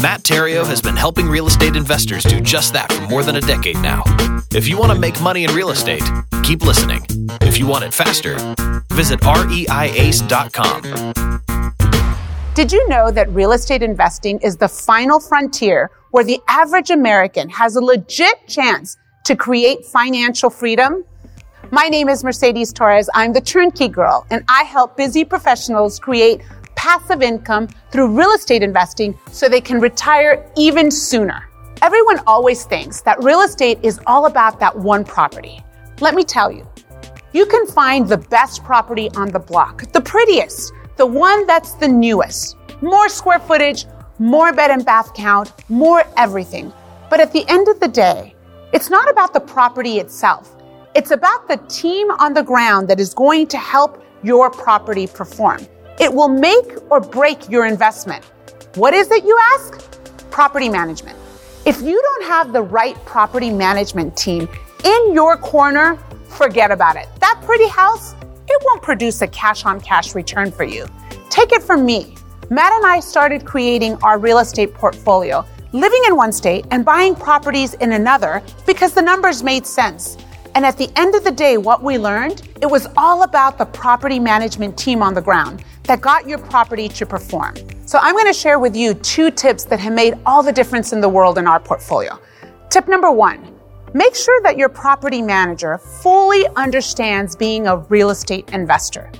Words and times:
Matt 0.00 0.22
Theriault 0.22 0.66
has 0.66 0.80
been 0.80 0.96
helping 0.96 1.28
real 1.28 1.46
estate 1.46 1.76
investors 1.76 2.24
do 2.24 2.40
just 2.40 2.72
that 2.72 2.90
for 2.90 3.02
more 3.02 3.22
than 3.22 3.36
a 3.36 3.40
decade 3.42 3.76
now. 3.82 4.02
If 4.50 4.66
you 4.66 4.78
want 4.78 4.92
to 4.92 4.98
make 4.98 5.20
money 5.20 5.44
in 5.44 5.54
real 5.54 5.68
estate, 5.68 6.02
keep 6.42 6.62
listening. 6.62 7.04
If 7.42 7.58
you 7.58 7.66
want 7.66 7.84
it 7.84 7.92
faster, 7.92 8.36
visit 8.92 9.20
reiace.com. 9.20 10.82
Did 12.54 12.72
you 12.72 12.88
know 12.88 13.10
that 13.10 13.28
real 13.28 13.52
estate 13.52 13.82
investing 13.82 14.38
is 14.38 14.56
the 14.56 14.68
final 14.68 15.20
frontier 15.20 15.90
where 16.12 16.24
the 16.24 16.40
average 16.48 16.88
American 16.88 17.50
has 17.50 17.76
a 17.76 17.82
legit 17.82 18.48
chance 18.48 18.96
to 19.24 19.36
create 19.36 19.84
financial 19.84 20.48
freedom? 20.48 21.04
My 21.72 21.88
name 21.88 22.08
is 22.08 22.24
Mercedes 22.24 22.72
Torres. 22.72 23.10
I'm 23.14 23.34
the 23.34 23.40
turnkey 23.42 23.88
girl, 23.88 24.26
and 24.30 24.44
I 24.48 24.62
help 24.62 24.96
busy 24.96 25.26
professionals 25.26 25.98
create 25.98 26.40
passive 26.80 27.20
income 27.20 27.68
through 27.90 28.08
real 28.08 28.30
estate 28.30 28.62
investing 28.62 29.14
so 29.30 29.50
they 29.50 29.60
can 29.60 29.78
retire 29.80 30.50
even 30.56 30.90
sooner. 30.90 31.46
Everyone 31.82 32.18
always 32.26 32.64
thinks 32.64 33.02
that 33.02 33.22
real 33.22 33.42
estate 33.42 33.78
is 33.82 34.00
all 34.06 34.24
about 34.24 34.58
that 34.60 34.74
one 34.74 35.04
property. 35.04 35.62
Let 36.00 36.14
me 36.14 36.24
tell 36.24 36.50
you, 36.50 36.66
you 37.34 37.44
can 37.44 37.66
find 37.66 38.08
the 38.08 38.16
best 38.16 38.64
property 38.64 39.10
on 39.14 39.28
the 39.28 39.38
block, 39.38 39.92
the 39.92 40.00
prettiest, 40.00 40.72
the 40.96 41.04
one 41.04 41.46
that's 41.46 41.72
the 41.74 41.86
newest, 41.86 42.56
more 42.80 43.10
square 43.10 43.40
footage, 43.40 43.84
more 44.18 44.50
bed 44.50 44.70
and 44.70 44.82
bath 44.82 45.12
count, 45.12 45.52
more 45.68 46.04
everything. 46.16 46.72
But 47.10 47.20
at 47.20 47.30
the 47.30 47.44
end 47.50 47.68
of 47.68 47.78
the 47.78 47.88
day, 47.88 48.34
it's 48.72 48.88
not 48.88 49.10
about 49.10 49.34
the 49.34 49.40
property 49.40 49.98
itself. 49.98 50.56
It's 50.94 51.10
about 51.10 51.46
the 51.46 51.58
team 51.68 52.10
on 52.12 52.32
the 52.32 52.42
ground 52.42 52.88
that 52.88 52.98
is 52.98 53.12
going 53.12 53.48
to 53.48 53.58
help 53.58 54.02
your 54.22 54.48
property 54.50 55.06
perform. 55.06 55.66
It 56.00 56.14
will 56.14 56.28
make 56.28 56.78
or 56.90 56.98
break 56.98 57.50
your 57.50 57.66
investment. 57.66 58.24
What 58.76 58.94
is 58.94 59.10
it, 59.10 59.22
you 59.22 59.38
ask? 59.52 60.00
Property 60.30 60.70
management. 60.70 61.18
If 61.66 61.82
you 61.82 62.00
don't 62.00 62.24
have 62.24 62.54
the 62.54 62.62
right 62.62 62.96
property 63.04 63.50
management 63.50 64.16
team 64.16 64.48
in 64.82 65.12
your 65.12 65.36
corner, 65.36 65.96
forget 66.26 66.70
about 66.70 66.96
it. 66.96 67.06
That 67.20 67.38
pretty 67.44 67.68
house, 67.68 68.14
it 68.48 68.62
won't 68.64 68.80
produce 68.80 69.20
a 69.20 69.28
cash 69.28 69.66
on 69.66 69.78
cash 69.82 70.14
return 70.14 70.50
for 70.50 70.64
you. 70.64 70.86
Take 71.28 71.52
it 71.52 71.62
from 71.62 71.84
me. 71.84 72.16
Matt 72.48 72.72
and 72.72 72.86
I 72.86 73.00
started 73.00 73.44
creating 73.44 73.96
our 74.02 74.18
real 74.18 74.38
estate 74.38 74.72
portfolio, 74.72 75.44
living 75.74 76.02
in 76.06 76.16
one 76.16 76.32
state 76.32 76.64
and 76.70 76.82
buying 76.82 77.14
properties 77.14 77.74
in 77.74 77.92
another 77.92 78.42
because 78.66 78.94
the 78.94 79.02
numbers 79.02 79.42
made 79.42 79.66
sense. 79.66 80.16
And 80.54 80.66
at 80.66 80.76
the 80.76 80.90
end 80.96 81.14
of 81.14 81.24
the 81.24 81.30
day, 81.30 81.56
what 81.56 81.82
we 81.82 81.96
learned, 81.96 82.42
it 82.60 82.66
was 82.66 82.86
all 82.96 83.22
about 83.22 83.56
the 83.56 83.64
property 83.64 84.18
management 84.18 84.76
team 84.76 85.02
on 85.02 85.14
the 85.14 85.22
ground 85.22 85.64
that 85.84 86.00
got 86.00 86.26
your 86.26 86.38
property 86.38 86.88
to 86.88 87.06
perform. 87.06 87.54
So 87.86 87.98
I'm 88.00 88.14
going 88.14 88.26
to 88.26 88.32
share 88.32 88.58
with 88.58 88.76
you 88.76 88.94
two 88.94 89.30
tips 89.30 89.64
that 89.64 89.80
have 89.80 89.92
made 89.92 90.14
all 90.26 90.42
the 90.42 90.52
difference 90.52 90.92
in 90.92 91.00
the 91.00 91.08
world 91.08 91.38
in 91.38 91.46
our 91.46 91.60
portfolio. 91.60 92.18
Tip 92.68 92.88
number 92.88 93.10
one, 93.10 93.58
make 93.94 94.14
sure 94.14 94.40
that 94.42 94.56
your 94.56 94.68
property 94.68 95.22
manager 95.22 95.78
fully 95.78 96.46
understands 96.56 97.34
being 97.36 97.66
a 97.66 97.78
real 97.88 98.10
estate 98.10 98.50
investor. 98.52 99.10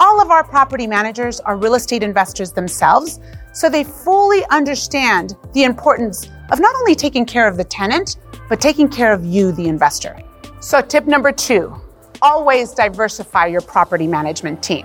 All 0.00 0.20
of 0.20 0.30
our 0.30 0.44
property 0.44 0.86
managers 0.86 1.40
are 1.40 1.56
real 1.56 1.74
estate 1.74 2.02
investors 2.02 2.52
themselves, 2.52 3.20
so 3.52 3.68
they 3.68 3.84
fully 3.84 4.44
understand 4.50 5.36
the 5.54 5.64
importance 5.64 6.28
of 6.50 6.60
not 6.60 6.74
only 6.76 6.94
taking 6.94 7.26
care 7.26 7.48
of 7.48 7.56
the 7.56 7.64
tenant, 7.64 8.16
but 8.48 8.60
taking 8.60 8.88
care 8.88 9.12
of 9.12 9.24
you, 9.24 9.52
the 9.52 9.68
investor. 9.68 10.16
So, 10.60 10.80
tip 10.80 11.06
number 11.06 11.30
two 11.30 11.80
always 12.20 12.72
diversify 12.72 13.46
your 13.46 13.60
property 13.60 14.08
management 14.08 14.60
team. 14.60 14.84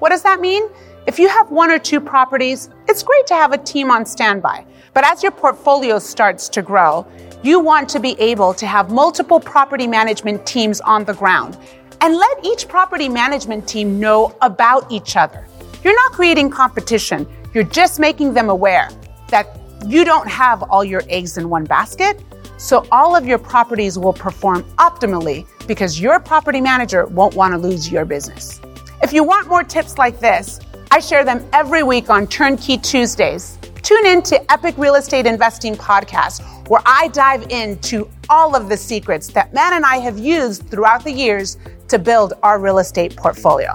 What 0.00 0.08
does 0.08 0.24
that 0.24 0.40
mean? 0.40 0.68
If 1.06 1.20
you 1.20 1.28
have 1.28 1.48
one 1.48 1.70
or 1.70 1.78
two 1.78 2.00
properties, 2.00 2.70
it's 2.88 3.04
great 3.04 3.24
to 3.28 3.34
have 3.34 3.52
a 3.52 3.58
team 3.58 3.88
on 3.88 4.04
standby. 4.04 4.66
But 4.94 5.06
as 5.06 5.22
your 5.22 5.30
portfolio 5.30 6.00
starts 6.00 6.48
to 6.48 6.62
grow, 6.62 7.06
you 7.44 7.60
want 7.60 7.88
to 7.90 8.00
be 8.00 8.18
able 8.18 8.52
to 8.54 8.66
have 8.66 8.90
multiple 8.90 9.38
property 9.38 9.86
management 9.86 10.44
teams 10.44 10.80
on 10.80 11.04
the 11.04 11.14
ground 11.14 11.56
and 12.00 12.16
let 12.16 12.44
each 12.44 12.66
property 12.66 13.08
management 13.08 13.68
team 13.68 14.00
know 14.00 14.36
about 14.42 14.90
each 14.90 15.16
other. 15.16 15.46
You're 15.84 15.94
not 15.94 16.10
creating 16.10 16.50
competition, 16.50 17.28
you're 17.54 17.62
just 17.62 18.00
making 18.00 18.34
them 18.34 18.48
aware 18.48 18.90
that 19.28 19.46
you 19.86 20.04
don't 20.04 20.28
have 20.28 20.64
all 20.64 20.84
your 20.84 21.02
eggs 21.08 21.38
in 21.38 21.48
one 21.48 21.64
basket. 21.64 22.20
So 22.62 22.86
all 22.92 23.16
of 23.16 23.26
your 23.26 23.38
properties 23.38 23.98
will 23.98 24.12
perform 24.12 24.62
optimally 24.78 25.48
because 25.66 26.00
your 26.00 26.20
property 26.20 26.60
manager 26.60 27.06
won't 27.06 27.34
want 27.34 27.52
to 27.54 27.58
lose 27.58 27.90
your 27.90 28.04
business. 28.04 28.60
If 29.02 29.12
you 29.12 29.24
want 29.24 29.48
more 29.48 29.64
tips 29.64 29.98
like 29.98 30.20
this, 30.20 30.60
I 30.92 31.00
share 31.00 31.24
them 31.24 31.44
every 31.52 31.82
week 31.82 32.08
on 32.08 32.28
Turnkey 32.28 32.78
Tuesdays. 32.78 33.58
Tune 33.82 34.06
in 34.06 34.22
to 34.22 34.52
Epic 34.52 34.76
Real 34.78 34.94
Estate 34.94 35.26
Investing 35.26 35.74
Podcast, 35.74 36.40
where 36.68 36.82
I 36.86 37.08
dive 37.08 37.50
into 37.50 38.08
all 38.30 38.54
of 38.54 38.68
the 38.68 38.76
secrets 38.76 39.26
that 39.32 39.52
Matt 39.52 39.72
and 39.72 39.84
I 39.84 39.96
have 39.96 40.16
used 40.16 40.62
throughout 40.68 41.02
the 41.02 41.12
years 41.12 41.58
to 41.88 41.98
build 41.98 42.34
our 42.44 42.60
real 42.60 42.78
estate 42.78 43.16
portfolio. 43.16 43.74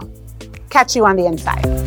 Catch 0.69 0.95
you 0.95 1.05
on 1.05 1.17
the 1.17 1.25
inside. 1.25 1.86